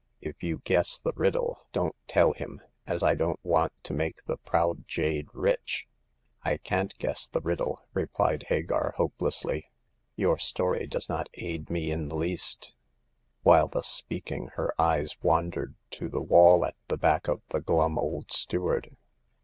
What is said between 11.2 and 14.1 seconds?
aid me in the least." While thus